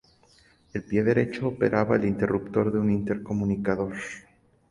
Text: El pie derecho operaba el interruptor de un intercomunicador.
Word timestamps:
El 0.73 0.81
pie 0.83 1.03
derecho 1.03 1.47
operaba 1.49 1.95
el 1.95 2.05
interruptor 2.05 2.73
de 2.73 2.79
un 2.79 2.89
intercomunicador. 2.89 3.93